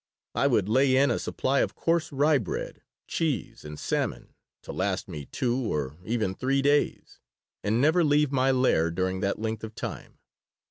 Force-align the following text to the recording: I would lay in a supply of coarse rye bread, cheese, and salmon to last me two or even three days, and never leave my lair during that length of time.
I 0.33 0.47
would 0.47 0.67
lay 0.67 0.95
in 0.95 1.11
a 1.11 1.19
supply 1.19 1.59
of 1.59 1.75
coarse 1.75 2.11
rye 2.11 2.39
bread, 2.39 2.81
cheese, 3.05 3.63
and 3.63 3.79
salmon 3.79 4.33
to 4.63 4.71
last 4.71 5.07
me 5.07 5.25
two 5.27 5.55
or 5.71 5.99
even 6.03 6.33
three 6.33 6.63
days, 6.63 7.19
and 7.63 7.79
never 7.79 8.03
leave 8.03 8.31
my 8.31 8.49
lair 8.49 8.89
during 8.89 9.19
that 9.19 9.37
length 9.37 9.63
of 9.63 9.75
time. 9.75 10.17